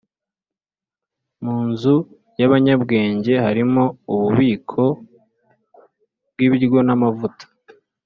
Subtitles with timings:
[1.43, 1.95] mu nzu
[2.39, 4.83] yabanyabwenge harimo ububiko
[6.31, 7.45] bwibiryo n'amavuta,